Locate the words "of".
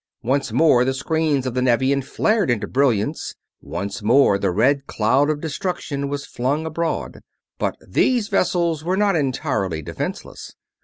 1.45-1.53, 5.29-5.39